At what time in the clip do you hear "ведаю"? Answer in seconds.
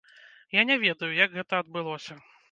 0.83-1.09